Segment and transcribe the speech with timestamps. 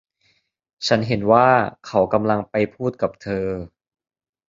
[0.87, 1.47] ฉันเห็นว่า
[1.87, 3.47] เขากำลังเข้าไปพูดกับเธอ